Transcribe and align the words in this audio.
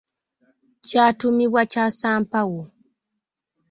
Kyatuumibwa 0.87 1.61
Kyasampaawo. 1.71 2.61